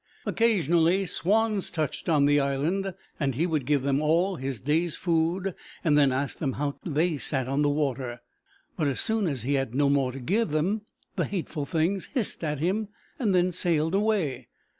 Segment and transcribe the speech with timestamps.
[0.25, 5.53] Occasionally swans touched on the island, and he would give them all his day's food
[5.83, 8.19] and then ask them how they sat on the water,
[8.75, 10.81] but as soon as he had no more to give them
[11.17, 12.87] the hateful things hissed at him
[13.19, 14.47] and sailed away.